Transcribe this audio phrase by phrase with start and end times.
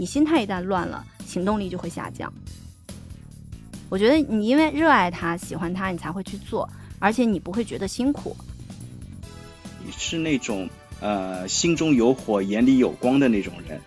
[0.00, 2.32] 你心态一旦乱了，行动力就会下降。
[3.88, 6.70] 我觉得你因为热爱它、喜欢它，你才会去做，
[7.00, 8.36] 而且你不会觉得辛苦。
[9.84, 10.70] 你是那种
[11.00, 13.80] 呃心中有火、眼里有光的那种人。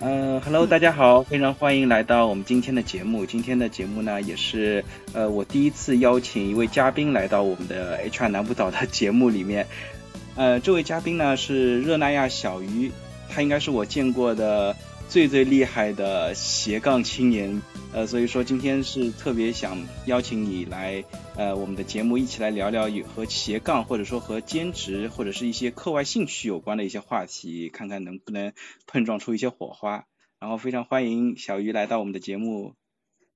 [0.00, 3.24] 呃，Hello，大家好，非常欢迎来到我们今天的节目。
[3.24, 9.68] 今天的节目呢，也是呃我第一次邀请一位嘉宾来到我们的 HR 南部岛的节目里面。
[10.34, 12.90] 呃，这位嘉宾呢是热那亚小鱼，
[13.34, 14.76] 他应该是我见过的
[15.08, 17.62] 最最厉害的斜杠青年。
[17.94, 21.02] 呃，所以说今天是特别想邀请你来，
[21.36, 28.52] 呃，我们的节目一起来聊聊与和斜杠或者说和兼职或者是一些课外兴趣有关的一些话题，看看能不能
[28.86, 30.04] 碰撞出一些火花。
[30.38, 32.74] 然后非常欢迎小鱼来到我们的节目。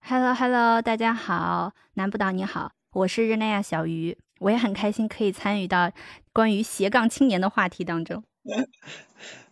[0.00, 5.92] Hello Hello，大家好，南部岛你好，我是日奈亚小鱼，我也很开心可以参与到
[6.32, 8.24] 关于斜杠青年的话题当中。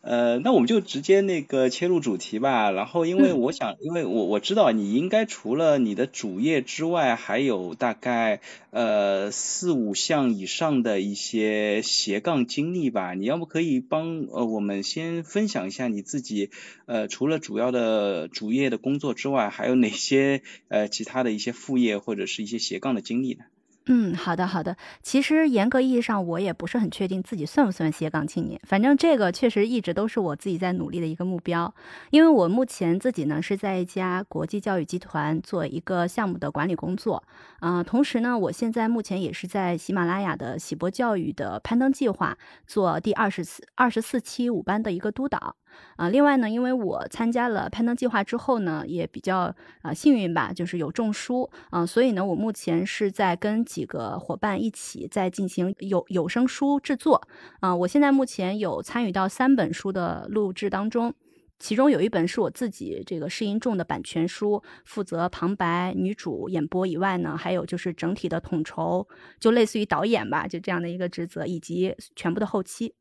[0.03, 2.71] 呃，那我们就直接那个切入主题吧。
[2.71, 13.15] 然后，因为我想，因为我我知道你应该除了你的主业之外，还有大概呃四五项以上的一些斜杠经历吧。
[13.15, 16.51] 你要不可以帮呃我们先分享一下你自己
[16.85, 23.45] 呃除了主要的主业的工作之外，还有哪些呃其他的一些副业或者是一些斜杠的经历呢？
[23.87, 24.75] 嗯，好的好的。
[25.03, 28.59] 其实严格意义上，我也不是很确定自己算不算斜杠青年。
[28.65, 31.75] 反正这个确实一直都是我自己在努力的一个目标。
[32.09, 37.23] 因为我目前自己呢是在一家国际教育集团做一个项目的管理工作，
[37.61, 45.57] 啊，同时呢，我现在目前也是在喜马拉雅的喜博教育的攀登计划做第二十四二十四期五班的一个督导。
[45.97, 57.23] 啊，另外呢，因为我参加了攀登计划之后呢，也比较啊幸运吧，就是有证书啊，所以呢，我目前是在跟几个伙伴一起在进行有有声书制作
[57.61, 57.75] 啊。
[57.75, 61.15] 我现在目前有参与到三本书的录制当中，
[61.59, 69.07] 其中有一本是我自己这个试音重的版权书，负责旁白、女主演播以外呢，还有就是整体的统筹，
[69.39, 72.95] 就类似于导演吧，就这样的一个职责，以及全部的后期。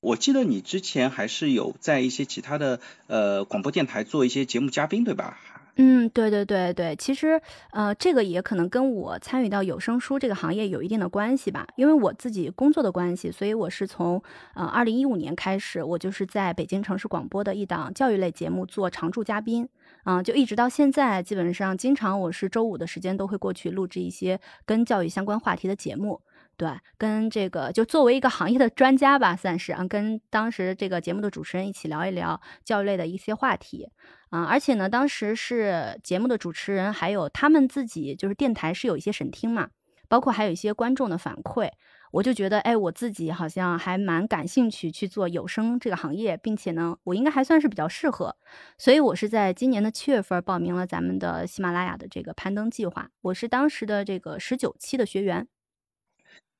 [0.00, 5.38] 我记得你之前还是有在一些其他的呃广播电台做一些节目嘉宾，对吧？
[5.78, 7.38] 嗯，对对对对，其实
[7.70, 14.22] 呃这个也可能跟我参与到有声书这个行业有一定的关系吧，因为我自己工作的关系，所以我是从
[14.54, 19.68] 呃二零一五年开始，我就是在北京城市广播的一档教育类节目做常驻嘉宾，
[20.04, 26.22] 啊，就一直到现在，基本上经常我是周五的时间都会过去录制一些跟教育相关话题的节目。
[26.58, 33.90] 对，跟这个就作为一个行业的专家吧，算是啊，跟当时这个节目的主持人一起聊一聊教育类的一些话题
[34.30, 34.44] 啊。
[34.44, 39.68] 而且呢，当时是节目的主持人，还有他们自己就是电台是有一些审听嘛，
[40.08, 41.70] 包括还有一些观众的反馈，
[42.10, 48.34] 我就觉得，哎，我自己好像还蛮感兴趣去做有声这个行业，并且呢，我应该还算是比较适合，
[48.78, 55.46] 所以我是在今年的七月份报名了咱们的喜马拉雅的这个攀登计划，我是当时的这个十九期的学员。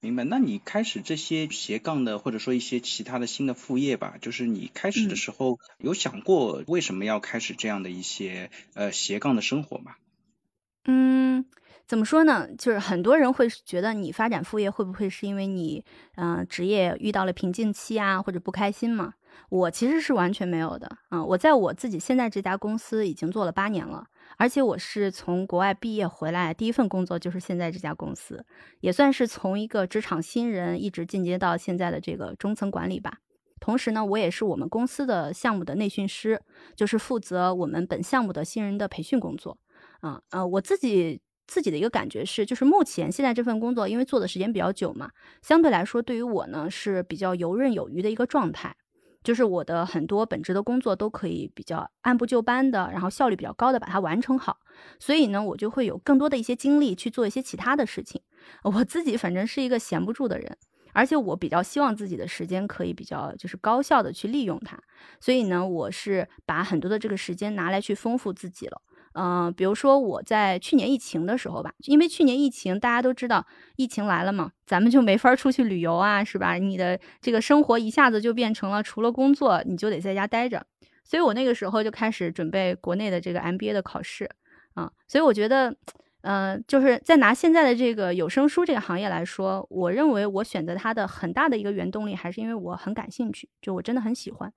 [0.06, 9.97] 明白，那你开始这些斜杠的，或者说一些其他的新的副业吧，就是你开始的时候有想过为什么要开始这样的一些呃斜杠的生活吗？
[10.84, 11.45] 嗯，
[11.87, 12.49] 怎么说呢？
[12.59, 15.85] 就是很多人会觉得你发展副业会不会是因为你
[16.17, 19.15] 嗯职业遇到了瓶颈期啊，或者不开心嘛？
[19.51, 24.07] 我其实是完全没有的，嗯，我在我自己现在这家公司已经做了八年了。
[24.39, 28.45] 而且我是从国外毕业回来，第一份工作就是现在这家公司，
[28.81, 33.19] 也算是从一个职场新人一直进阶到现在的这个中层管理吧。
[33.61, 36.43] 同时呢，我也是我们公司的项目的内训师，
[36.75, 39.57] 就是负责我们本项目的新人的培训工作。
[40.01, 45.11] 啊呃，我自己自己的一个感觉是，就是目前现在这份工作，因为做的时间比较久嘛，
[45.43, 48.77] 相对来说对于我呢是比较游刃有余的一个状态。
[49.25, 54.59] 就是我的很多本职的工作都可以比较按部就班的，然后效率比较高的把它完成好，
[55.01, 58.23] 所以呢，我就会有更多的一些精力去做一些其他的事情。
[58.63, 60.57] 我自己反正是一个闲不住的人，
[60.93, 64.78] 而且我比较希望自己的时间可以比较就是高效的去利用它，
[65.19, 68.81] 所以呢，我是把很多的这个时间拿来去丰富自己了。
[69.18, 73.47] 嗯，比如说我在去年疫情的时候吧，因为去年疫情大家都知道，
[73.77, 76.54] 疫情来了嘛，咱们就没法出去旅游啊，是吧？
[76.54, 80.66] 你的这个生活一下子就变成了除了工作，你就得在家待着。
[81.03, 84.28] 所以我那个时候就开始准备国内的这个 MBA 的考试
[84.74, 84.92] 啊。
[85.09, 85.74] 所以我觉得，
[86.21, 94.53] 嗯，就是在拿现在的这个有声书这个行业来说，我认为我选择它的很大的一个原动力还是因为我很感兴趣，就我真的很喜欢。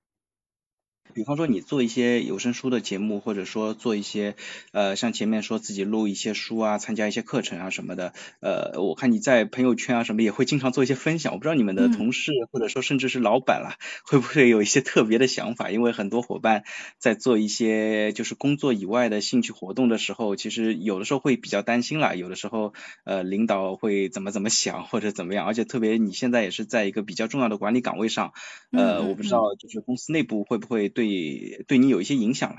[1.10, 4.36] 比方说你做一些有声书的节目，或者说做一些
[4.72, 11.34] 呃像前面说自己录一些书啊，参加一些课程啊什么的，呃，我看你在朋友圈啊什么也会经常做一些分享。
[11.34, 15.70] 我不知道你们的同事或者说甚至是老板啦，会不会有一些特别的想法？
[15.70, 16.64] 因为很多伙伴
[16.98, 22.72] 在做一些就是工作以外的兴趣活动的时候，其实有的时候会比较担心啦，有的时候
[23.04, 28.32] 呃领导会怎么怎么想或者怎么样，而且特别你现在也是在一个比较重要的管理岗位上，
[28.70, 30.99] 呃，我不知道就是公司内部会不会对。
[31.04, 32.58] 对，对你有一些影响了。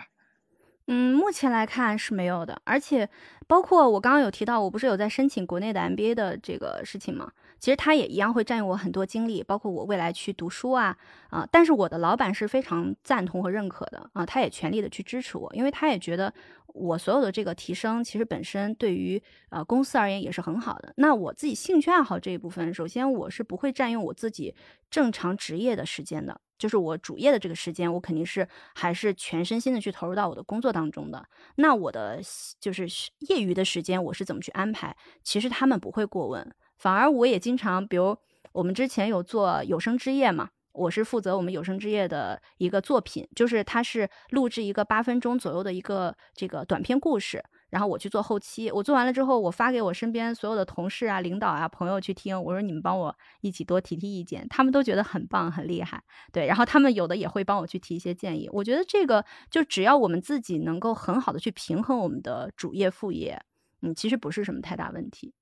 [0.88, 3.10] 嗯，目前来看是没有的，而且
[3.48, 7.32] 包括我刚刚有提到，我不是有在申请国内的 MBA 的这个事情吗？
[7.62, 10.98] 其实他也一样会占用我很多精力，包括我未来去读书啊
[11.30, 11.48] 啊！
[11.52, 16.34] 但是我的老板是非常赞同和认可的啊，他也全力的去支持我，因为他也觉得
[16.74, 19.22] 我所有的这个提升，其实本身对于
[19.52, 20.92] 呃公司而言也是很好的。
[20.98, 24.56] 那我自己兴趣爱好这一部分，首先我是不会占用我自己
[24.90, 26.42] 正常职业的时间的。
[26.58, 31.24] 就是我主业的这个时间，我肯定是还是全身心的去投入到我的工作当中的。
[31.56, 32.20] 那我的
[32.60, 32.88] 就是
[33.30, 34.96] 业余的时间，我是怎么去安排？
[35.24, 38.18] 其实他们不会过问，反而我也经常，比如
[38.54, 47.44] 我们之前有做有声之夜嘛，我是负责我们有声之夜的一个作品，就是它是录制一个八分钟左右的一个这个短篇故事。
[47.70, 52.36] 然后我去做后期，我做完了之后，我发给我身边所有的同事啊、领导啊、朋友去听。
[52.42, 56.02] 我说你们帮我一起多提提意见，他们都觉得很棒、很厉害。
[56.34, 58.50] 对，然后他们有的也会帮我去提一些建议。
[58.52, 63.40] 我觉得这个就只要我们自己能够很好的去平衡我们的主业副业，
[63.84, 65.34] 嗯，其实不是什么太大问题。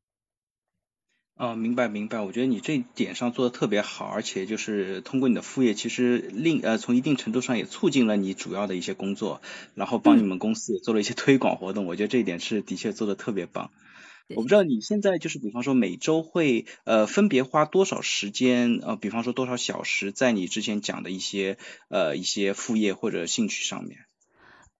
[1.39, 9.41] 哦，明白明白，我觉得你这点上做的特别好，而且就是通过你的副业，其实另呃从一定程度上也促进了你主要的一些工作，
[9.73, 13.71] 然后帮你们公司也做了一些推广活动，我觉得这一点是的确做的特别棒。
[14.35, 21.57] 我不知道你现在就是比方说每周会呃分别花多少时间呃，比方说多少小时在你之前讲的一些
[21.87, 24.08] 呃一些副业或者兴趣上面。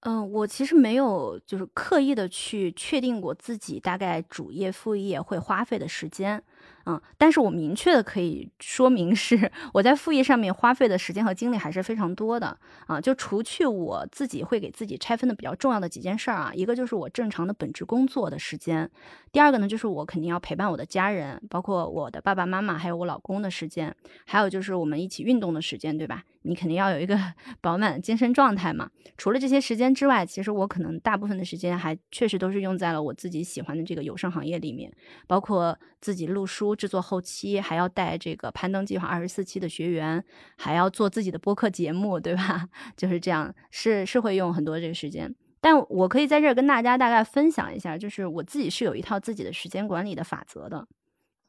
[0.04, 6.42] 嗯，我其实没有就是刻意的去确定过自己大概主业副业会花费的时间。
[6.86, 12.58] 嗯，但是我明确的可以说明是我在副业上面花费的时间和精力还是非常多的
[12.88, 13.00] 啊。
[13.00, 18.90] 就除去我自己会给自己拆分的比较重要的几件事儿啊，一个就是我正常的本职工作的时间，
[19.32, 23.96] 第二个呢就是我肯定要陪伴我的家人，包括我的爸爸妈妈还有我老公的时间，
[24.26, 26.24] 还有就是我们一起运动的时间，对吧？
[26.44, 27.20] 你肯定要有一个
[27.60, 28.90] 饱满的精神状态嘛。
[29.18, 34.92] 除了这些时间之外，其实我可能大部分的时间还确实都是用在了我自己喜欢的这个有声行业里面，
[35.28, 36.59] 包括自己录书。
[36.76, 40.24] 制作后期还要带这个攀登计划二十四期的学员，
[40.58, 42.68] 还要做自己的播客节目，对吧？
[42.96, 45.34] 就是这样，是是会用很多这个时间。
[45.62, 50.88] 但我可以在这儿跟大家大概分享一下，就是我自己是有一套自己的时间管理的法则的。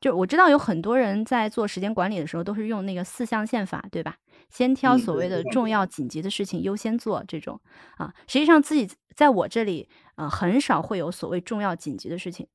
[0.00, 4.16] 就我知道有很多人在做时间管理的时候都是用那个四象限法，对吧？
[4.48, 7.60] 先挑所谓的重要紧急的事情优先做这种
[7.98, 8.12] 啊。
[8.26, 12.48] 实际上自己在我这里啊，很少会有所谓重要紧急的事情。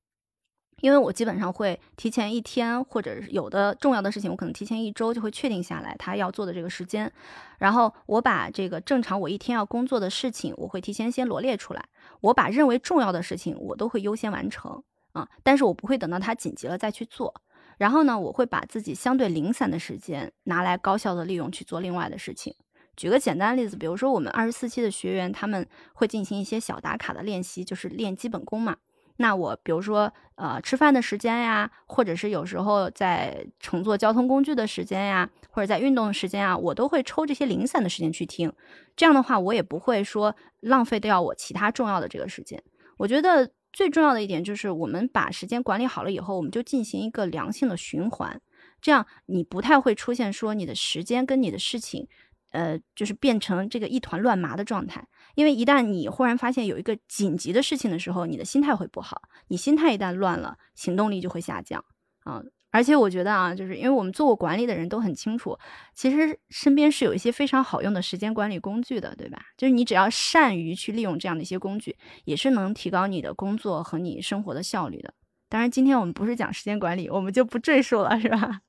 [0.82, 7.12] 因为我基本上会提前一天，或者有的重要的事情，我可能提前一周就会确定下来他要做的这个时间，
[7.58, 11.84] 然后我把这个正常我一天要工作的事情，我会提前先罗列出来，
[12.22, 14.84] 我把认为重要的事情我都会优先完成
[15.14, 17.34] 啊，但是我不会等到它紧急了再去做，
[17.78, 22.54] 然后呢，我会把自己相对零散的时间拿来高效的利用去做另外的事情。
[22.98, 28.78] 举个简单的例子，比如说我们二十四期的学员他们会进行一些小打卡的练习，就是练基本功嘛。
[29.18, 38.52] 那我比如说，呃，吃饭的时间呀，或者是有时候在乘坐交通工具的时间呀，或者在运动的时间啊，我都会抽这些零散的时间去听。
[38.96, 42.62] 这样的话，我也不会说浪费掉我其他重要的这个时间。
[42.98, 48.42] 我觉得最重要的一点就是，我们把时间管理好了以后，我们就进行一个良性的循环，
[48.82, 52.08] 这样你不太会出现说你的时间跟你的事情。
[52.52, 59.22] 呃，就是变成这个一团乱麻的状态，因为一旦你忽然发现有一个紧急的事情的时候，你的心态会不好。
[59.50, 61.84] 你心态一旦乱了，行动力就会下降
[62.24, 62.42] 啊。
[62.72, 65.58] 而且我觉得啊，就是因为我们做过管理的人都很清楚，
[65.94, 69.40] 其实身边是有一些非常好用的时间管理工具的，对吧？
[69.56, 75.14] 就是你只要善于去利用这样的一些工具，也是能提高你的工作和你生活的效率的。
[75.48, 78.60] 当然，今天我们不是讲时间管理，我们就不赘述了，是吧？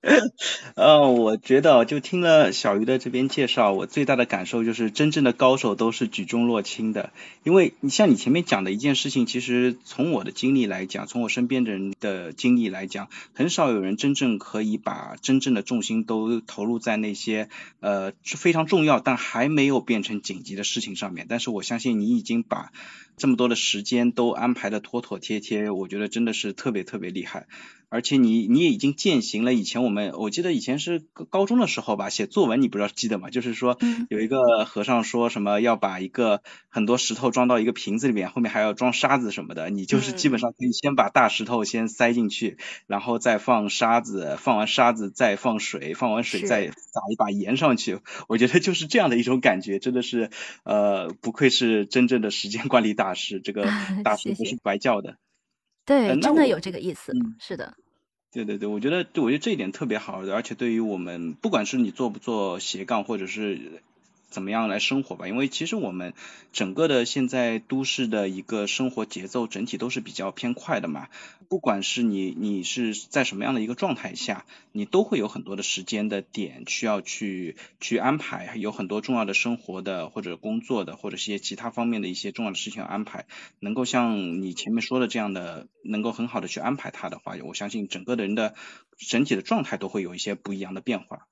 [0.76, 7.12] 呃，我觉得就听了小鱼的这边介绍，我最大的感受就是真正的高手都是举重若轻的。
[7.42, 17.48] 因为你像你前面讲的一件事情，其实从我的经历来讲，从我身边的人的经历来讲，很少有人真正可以把真正的重心都投入在那些
[17.80, 21.26] 呃非常重要但还没有变成紧急的事情上面。
[21.28, 22.70] 但是我相信你已经把
[23.16, 27.48] 这么多的时间都安排的妥妥帖帖，我觉得真的是特别特别厉害。
[27.90, 29.87] 而且你你也已经践行了以前我。
[29.88, 33.30] 我们我记得以前是高中的时候吧，写作文你不知道记得吗？
[33.30, 33.78] 就是说
[34.10, 48.00] 有一个和尚说什么要把一个很多石头装到一个瓶子里面，后面还要装沙子什么的，你就是基本上可以先把大石头先塞进去，然后再放沙子，放完沙子再放水，放完水再撒一把盐上去。
[48.28, 50.28] 我觉得就是这样的一种感觉，真的是
[50.64, 53.64] 呃不愧是真正的时间管理大师，这个
[54.04, 55.16] 大师不是白叫的。
[55.86, 57.74] 对，真的有这个意思，嗯是的。
[58.32, 63.82] 对对对，我觉得，我觉得这一点特别好，而且对于我们，不管是你做不做斜杠，或者是。
[64.30, 65.26] 怎么样来生活吧？
[65.26, 66.14] 因为其实我们
[66.52, 71.08] 整个的现在都市的一个生活节奏整体都是比较偏快的嘛。
[71.48, 83.24] 不管是你你是在什么样的一个状态下，你都会有很多的时间的点需要去去安排，有很多重要的生活的或者工作的或者一些其他方面的一些重要的事情安排。
[83.60, 88.54] 能够像你前面说的这样的，能够很好的去安排它的话，我相信整个的人的
[88.98, 91.26] 整体的状态都会有一些不一样的变化。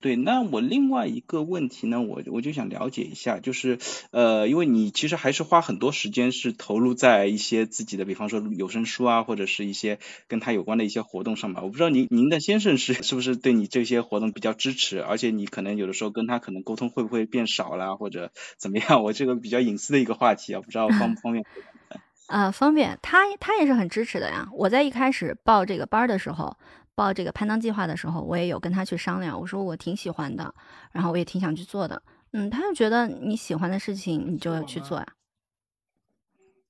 [0.00, 3.78] 对，那我另外一个问题呢，我我就想了解一下，就是
[4.12, 11.62] 呃，因为你其实还是花很多时间是投入在一些自己的，比方说有声书啊，或者是一些跟他有关的一些活动上吧。
[11.62, 19.02] 我不知道您您的先生是是不是对你这些活动比较支持，而且你可能有的时候跟他可能沟通会不会变少啦，或者怎么样？
[19.02, 21.44] 我这个比较隐私的一个话题啊，不知道方不方便？
[22.28, 24.48] 呃，方便，他他也是很支持的呀。
[24.52, 26.56] 我在一开始报这个班的时候。
[26.98, 30.52] 报这个攀登计划的时候，我也有跟他去商量，我说我挺喜欢的，
[30.90, 32.02] 然后我也挺想去做的。
[32.32, 35.06] 嗯，他就觉得你喜欢的事情，你就要去做呀。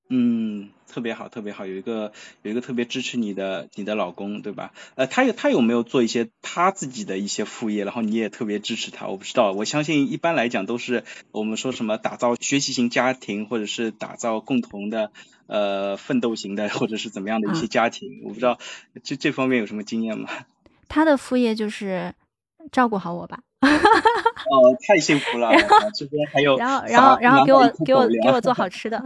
[0.08, 2.12] 嗯，特别好，特别好，有一个
[2.42, 4.72] 有一个特别支持你的你的老公，对吧？
[4.94, 9.06] 呃，他有他有没有做一些他自己的一些副业，然后你也特别支持他？
[9.08, 15.10] 我不知道，我相信一般来讲都是我们说什么打造学习型家庭，或者是打造共同的。
[15.46, 18.58] 呃，奋斗型的或者是怎么样的一些家庭，我不知道
[19.02, 20.28] 这这方面有什么经验吗？
[20.88, 22.14] 他的副业就是
[22.70, 23.40] 照顾好我吧。
[23.64, 25.50] 哦，太幸福了，
[25.94, 29.02] 这边还有，然后然后然后给我给我给我做好吃的。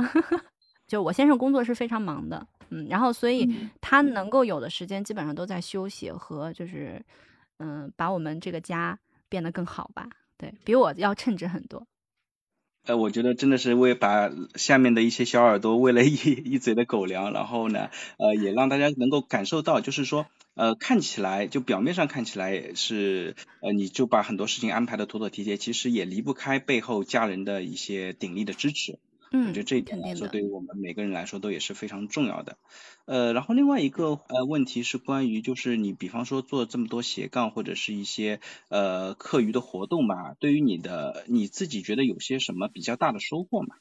[0.92, 3.48] 就我先生工作是非常忙的，嗯，然后所以
[3.80, 7.02] 他能够有的时间基本上都在休息和就是
[7.56, 8.98] 嗯，把我们这个家
[9.30, 10.06] 变得更好吧。
[10.36, 11.86] 对比我要称职很多。
[12.84, 16.12] 呃，我觉得真的是为把下面的一些小耳朵喂了一
[16.44, 28.98] 一嘴的狗粮，然后呢，呃，也让大家能够感受到，就是说，呃，看起来就表面上看起来是，呃，你就把很多事情安排的妥妥帖帖，其实也离不开背后家人的一些鼎力的支持。
[29.32, 32.58] 嗯，我觉得这一点来说，对于我们每个人来说都也是非常重要的。
[33.06, 43.76] 呃，然后另外一个呃问题是关于，就是你比方说做这么多斜杠或者是一些呃课余的活动吧，对于你的你自己觉得有些什么比较大的收获吗？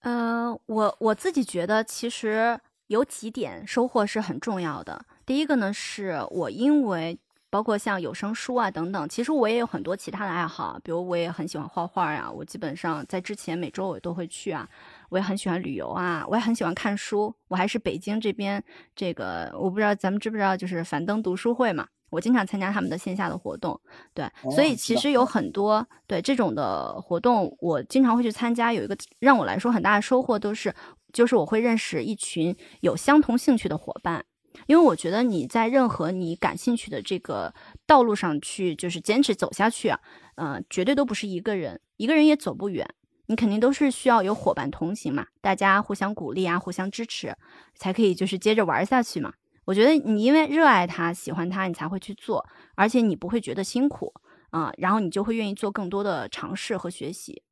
[0.00, 5.04] 呃，我我自己觉得其实有几点收获是很重要的。
[5.26, 7.18] 第一个呢，是我因为。
[7.50, 14.68] 包括像有声书啊等等，其实我也有很多其他的爱好，比如我也很喜欢画画呀，我基本上在之前每周我都会去啊。
[15.08, 17.34] 我也很喜欢旅游啊，我也很喜欢看书。
[17.48, 18.62] 我还是北京这边
[18.94, 23.78] 这个，我不知道咱们知不知道，就是樊登读书会嘛，我经常参加他们的线下的活动。
[24.14, 28.72] 对，所以其实有很多对这种的活动，我经常会去参加。
[28.72, 30.72] 有一个让我来说很大的收获，都是
[31.12, 34.24] 就是我会认识一群有相同兴趣的伙伴。
[34.66, 37.54] 因为我觉得你在任何你感兴趣的这个
[37.86, 40.00] 道路上去，就是坚持走下去啊，
[40.36, 42.88] 嗯，绝对都不是一个人，一个人也走不远，
[43.26, 47.36] 你肯定都是需要有伙伴同行嘛，大家互相鼓励啊，互相支持，
[47.76, 49.32] 才可以就是接着玩下去嘛。
[49.66, 54.12] 我觉得你因为热爱它、喜欢它，你才会去做，而且你不会觉得辛苦
[54.50, 57.42] 啊，然后你就会愿意做更多的尝试和学习，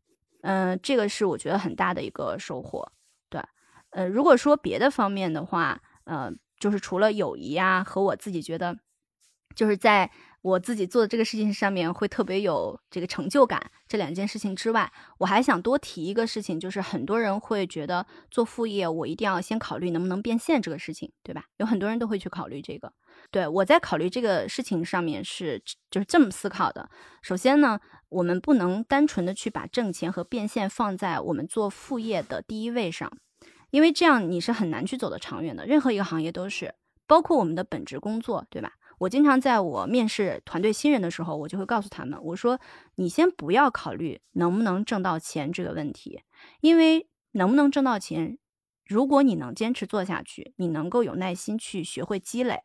[0.43, 2.91] 嗯，这个是我觉得很大的一个收获。
[3.31, 3.41] 对，
[3.91, 6.33] 呃，如果说别的方面的话，呃。
[6.59, 8.79] 就是除了友谊啊，和我自己觉得，
[9.55, 10.11] 就是在
[10.41, 21.45] 我自己做的这个事情上面会特别有这个成就感这两件事情之外，我还想多提一个事情，就是很多人会觉得做副业，我一定要先考虑能不能变现这个事情，对吧？
[21.57, 22.93] 有很多人都会去考虑这个。
[23.33, 25.61] 对我在考虑这个事情上面是
[25.91, 26.89] 就是这么思考的。
[27.21, 33.13] 首先呢，我们不能单纯的去把挣钱和变现放在我们做副业的第一位上。
[33.71, 36.75] 因为这样你是很难去走得长远的，任何一个行业都是，
[37.07, 38.75] 包括我们的本职工作，对吧？
[38.99, 42.59] 我经常在我面试团队新人的时候，我就会告诉他们，我说
[42.97, 46.23] 你先不要考虑能不能挣到钱这个问题，
[46.61, 48.39] 因为能不能挣到钱，
[48.85, 52.61] 如果你能坚持做下去，你能够有耐心去学会积累，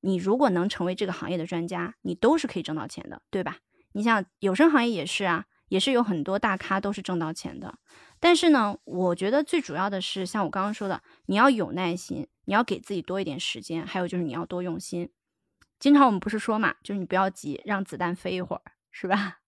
[0.00, 3.56] 你如果能成为这个行业的专家，你都是可以挣到钱的，对吧？
[3.92, 7.78] 你像有声行业也是啊，也是有很多大咖都是挣到钱的。
[8.20, 15.10] 但是呢，我觉得最主要的是，像我刚刚说的，你要有耐心，你要给自己多一点时间，还有就是你要多用心。
[15.78, 19.39] 经常我们不是说嘛，就是你不要急，让子弹飞一会儿，是吧？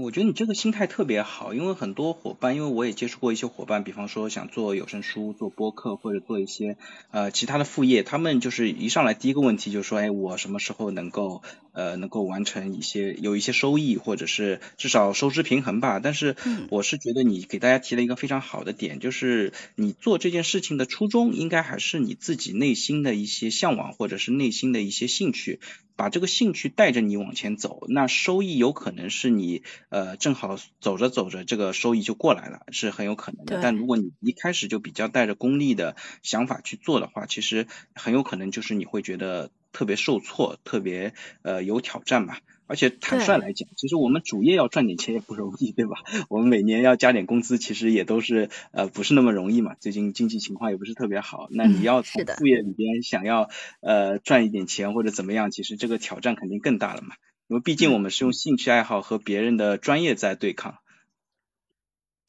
[0.00, 6.78] 我觉得你这个心态特别好，因为很多伙伴，因为我也接触过一些伙伴，比方说想做有声书、做播客或者做一些
[7.10, 16.00] 呃其他的副业，他们就是一上来第一个问题就是说，哎，我什么时候能够呃能够完成一些有一些收益，或者是至少收支平衡吧？
[16.00, 16.36] 但是
[16.70, 25.60] 我是觉得你给大家提了一个非常好的点，就是你做这件事情的初衷应该还是你自己内心的一些向往，或者是内心的一些兴趣。
[25.94, 33.60] 把这个兴趣带着你往前走，那收益有可能是你呃正好走着走着这个收益就过来了，是很有可能的。
[33.62, 42.40] 但如果你一开始就比较带着功利的想法去做的话，其实很有可能就是你会觉得特别受挫，特别呃有挑战吧。
[42.68, 45.96] 而且坦率来讲，其实我们主业要赚点钱也不容易，对吧？
[46.30, 49.74] 我们每年要加点工资，其实也都是呃不是那么容易嘛。
[49.78, 57.14] 最近经济情况也不是特别好，那你要从副业里边想要呃赚一点钱或者怎么样，其实这个挑战肯定更大了嘛。
[57.46, 60.81] 因为毕竟我们是用兴趣爱好和别人的专业在对抗。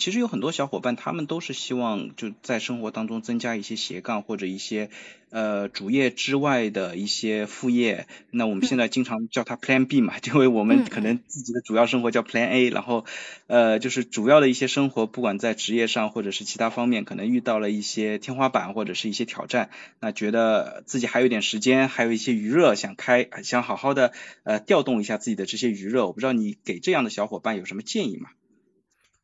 [0.03, 4.89] 其实有很多小伙伴，他们都是希望就在生活当中增加一些斜杠或者一些
[5.29, 8.05] 呃主业之外的一些副业。
[8.29, 13.05] 那我们现在经常叫它 Plan B 嘛， 因为我们可能自己的主要生活叫 Plan A，然后
[13.47, 19.69] 呃就是主要的一些生活，不管在职业上或者是其他方面，可能遇到了一些天花板或者是一些挑战，
[20.01, 24.11] 那觉得自己还有点时间，还有一些余热，想开想好好的
[24.43, 26.05] 呃调动一下自己的这些余热。
[26.05, 28.31] 我不知道你给这样的小伙伴有什么建议吗？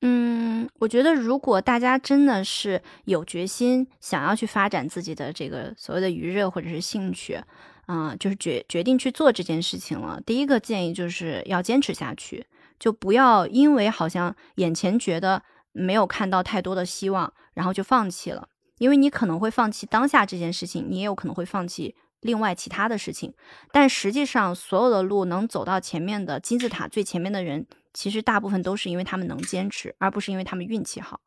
[0.01, 7.38] 嗯，我觉得如果大家真的是有决心想要去发展自己的这个所谓的余热或者是兴趣，
[7.86, 10.22] 啊，就是决决定去做这件事情了。
[10.25, 12.46] 第一个建议就是要坚持下去，
[12.79, 18.48] 就不要因为好像眼前觉得没有看到太多的希望，然后就放弃了。
[18.77, 23.33] 因为你可能会放弃当下这件事情，你也有可能会放弃另外其他的事情。
[23.71, 27.67] 但实际上，所有的路能走到前面的金字塔最前面的人。
[27.91, 31.19] 其实大部分都是因为他们能坚持，而不是因为他们运气好，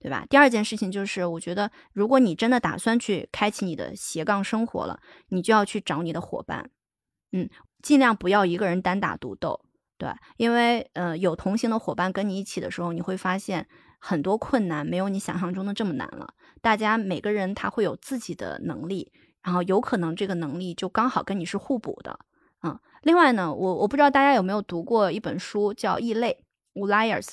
[0.00, 0.26] 对吧？
[0.28, 6.68] 第二件事情就是，我觉得如果你真的打算去开启你的斜杠生活了，你就要去找你的伙伴，
[7.30, 7.48] 嗯，
[7.80, 9.64] 尽量不要一个人单打独斗，
[9.98, 13.68] 对，因为呃有同行的伙伴跟你一起的时候，你会发现
[14.00, 16.34] 很多困难没有你想象中的这么难了。
[16.60, 22.18] 大家每个人他会有自己的能力，然后有可能这个能力就刚好跟你是互补的。
[22.62, 26.44] 嗯，另外呢，我我不知道大家有没有读过一本书叫《异类》
[26.80, 27.32] u liars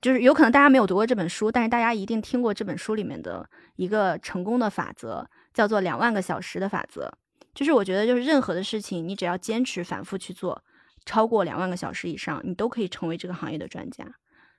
[0.00, 7.12] 就是有可能大家没有读过这本书，但是大家一定听过这本书里面的一个成功的法则，叫做两万个小时的法则。
[7.52, 10.62] 就是我觉得，就是任何的事情，你只要坚持反复去做，
[11.04, 14.06] 超过两万个小时以上，你都可以成为这个行业的专家。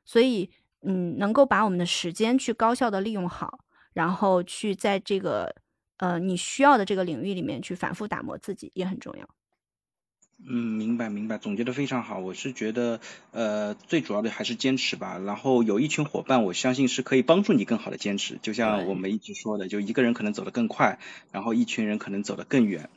[0.05, 0.51] 所以，
[0.83, 3.59] 嗯，能够把我们的时间去高效的利用好，
[3.93, 5.55] 然后去在这个
[6.01, 9.29] 呃你需要的这个领域里面去反复打磨自己，也很重要。
[10.43, 12.17] 嗯，明白明白，总结的非常好。
[12.17, 15.19] 我是觉得，呃，最主要的还是坚持吧。
[15.19, 18.39] 然后有一群伙伴，我相信是可以帮助你更好的坚持。
[18.41, 20.97] 就像我们一直说的，就一个人可能走得更快，
[21.31, 22.89] 然后一群人可能走得更远。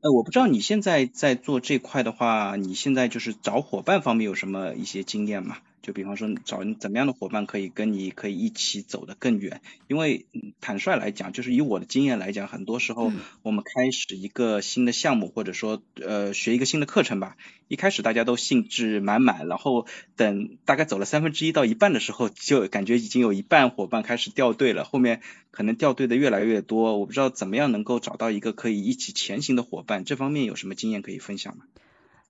[0.00, 5.58] 呃，我不知道你现在在做这块的话，你现在就是找伙伴方面有什么一些经验吗？
[5.88, 10.26] 就比方说找怎么样的伙伴可以跟你可以一起走得更远，因为
[10.60, 13.10] 坦率来讲，就是以我的经验来讲，很多时候
[13.42, 31.64] 我们开始一个新的项目，或者说呃学一个新的课程吧，一开始大家都兴致满满，然后等大概走了三分之一到一半的时候，就感觉已经有一半伙伴开始掉队了，后面可能掉队的越来越多，我不知道怎么样能够找到一个可以一起前行的伙伴，这方面有什么经验可以分享吗？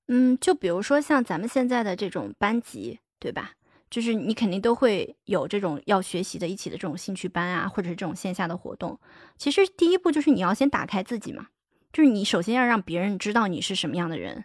[0.06, 3.00] 嗯，就比如说像咱们现在的这种班级。
[3.18, 3.52] 对吧？
[3.90, 9.00] 就是你肯定都会有这种要学习的一起的这种兴趣班啊，或者是这种线下的活动。
[9.38, 11.46] 其实第一步就是你要先打开自己嘛，
[11.90, 14.44] 就是你首先要让别人知道你是什么样的人，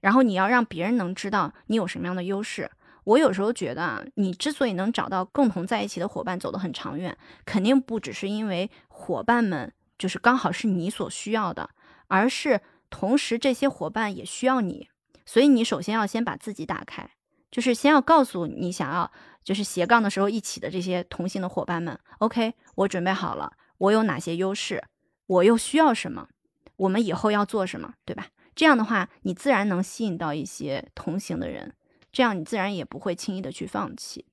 [0.00, 2.70] 然后你要让别人能知道你有什么样的优势。
[3.04, 11.70] 我有时候觉得啊，你之所以能找到共同在一起的伙伴，走得很长远，肯定不只是因为伙伴们就是刚好是你所需要的，
[12.08, 14.88] 而是同时这些伙伴也需要你。
[15.24, 17.10] 所以你首先要先把自己打开。
[17.52, 19.08] 就是先要告诉你想要
[19.44, 24.82] 就是斜杠的时候一起的这些同行的伙伴们，OK，我准备好了，我有哪些优势，
[25.26, 26.28] 我又需要什么，
[26.76, 28.28] 我们以后要做什么，对吧？
[28.54, 31.74] 这样的话，你自然能吸引到一些同行的人，
[32.10, 34.26] 这样你自然也不会轻易的去放弃。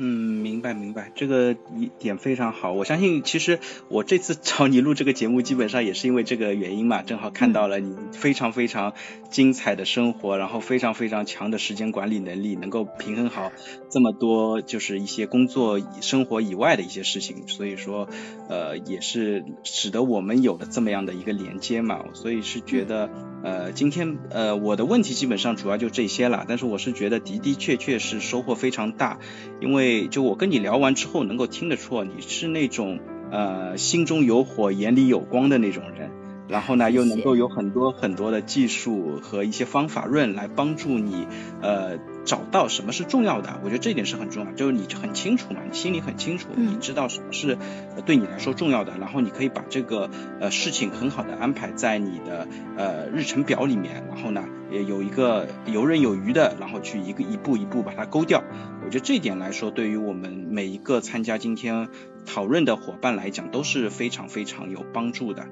[0.00, 2.72] 嗯，明白明白，这个一点非常好。
[2.72, 3.58] 我相信，其实
[3.88, 7.02] 我这次找你录这个节目，基本上也是因为这个原因嘛。
[7.02, 8.92] 正好看到了你非常非常
[9.28, 13.50] 精彩的生活，然后非常非常强的时间管理能力，能够平衡好
[13.90, 17.48] 这么多就是一些工作生活以外的一些事情。
[17.48, 18.08] 所以说，
[18.48, 22.04] 呃，也是使得我们有了这么样的一个连接嘛。
[22.12, 23.10] 所以是觉得，
[23.42, 26.44] 呃，今天呃我的问题基本上主要就这些了。
[26.46, 29.18] 但是我是觉得的的确确是收获非常大，
[29.60, 29.87] 因为。
[30.10, 36.10] 就我跟你聊完之后，能够听得出你是那种呃心中有火、眼里有光的那种人，
[36.48, 41.26] 然后呢又能够有很多很多的技术和一些方法论来帮助你
[41.62, 41.98] 呃。
[42.24, 47.56] 找到什么是重要的，我觉得这一点是很重要，就是你很清楚嘛，你心里很清楚，你知道什么是
[48.04, 58.44] 对你来说重要的，然后你可以把这个呃事情很好的安排在你的呃日程表里面，然后呢也有一个游刃有余的，然后去一个一步一步把它勾掉。
[58.84, 61.88] 我觉得这一点来说，对于我们每一个参加今天
[62.26, 65.46] 讨论的伙伴来讲都是非常非常有帮助的。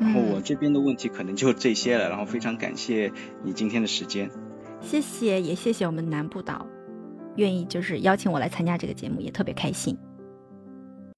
[0.00, 3.10] 然后我这边的问题可能就这些了，然后非常感谢
[3.42, 4.30] 你今天的时间。
[4.80, 6.66] 谢谢，也谢谢我们南部岛，
[7.36, 9.96] 愿意就是邀请我来参加这个节目，也特别开心。